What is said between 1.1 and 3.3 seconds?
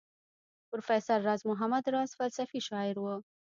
راز محمد راز فلسفي شاعر وو.